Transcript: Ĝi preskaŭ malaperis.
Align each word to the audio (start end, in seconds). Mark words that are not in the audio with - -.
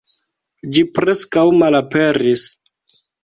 Ĝi 0.77 0.83
preskaŭ 0.95 1.43
malaperis. 1.59 2.47